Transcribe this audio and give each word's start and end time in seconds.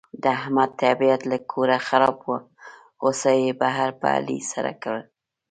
د 0.23 0.23
احمد 0.37 0.69
طبیعت 0.83 1.21
له 1.31 1.37
کوره 1.51 1.77
خراب 1.87 2.17
و، 2.27 2.31
غوسه 3.01 3.31
یې 3.43 3.51
بهر 3.61 3.89
په 3.99 4.05
علي 4.17 4.39
سړه 4.51 4.73
کړه. 4.83 5.01